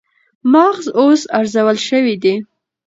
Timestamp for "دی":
2.23-2.35